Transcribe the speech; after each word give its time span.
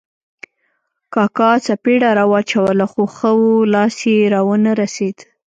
کاکا 1.13 1.51
څپېړه 1.65 2.09
را 2.17 2.25
واچوله 2.31 2.85
خو 2.91 3.03
ښه 3.15 3.31
وو، 3.37 3.53
لاس 3.73 3.95
یې 4.13 4.19
را 4.33 4.41
و 4.45 4.49
نه 4.65 4.71
رسېد. 4.81 5.17